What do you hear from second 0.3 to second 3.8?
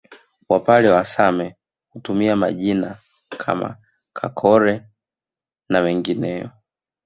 Wapare wa Same hutumia majina kama